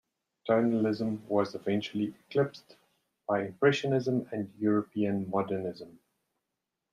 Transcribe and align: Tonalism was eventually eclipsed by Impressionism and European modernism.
Tonalism 0.49 1.21
was 1.27 1.53
eventually 1.53 2.15
eclipsed 2.27 2.75
by 3.27 3.43
Impressionism 3.45 4.27
and 4.31 4.51
European 4.57 5.29
modernism. 5.29 5.99